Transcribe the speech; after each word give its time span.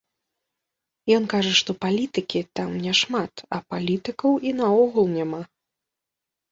Ён 1.17 1.23
кажа, 1.33 1.51
што 1.59 1.71
палітыкі 1.85 2.41
там 2.61 2.69
няшмат, 2.87 3.45
а 3.59 3.63
палітыкаў 3.75 4.31
і 4.49 4.59
наогул 4.65 5.05
няма. 5.21 5.41